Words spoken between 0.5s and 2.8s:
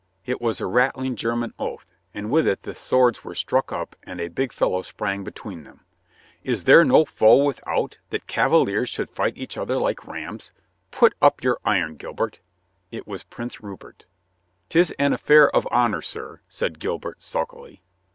a rattling German oath, and with it the